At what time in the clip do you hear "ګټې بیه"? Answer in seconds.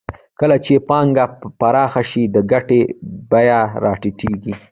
2.51-3.59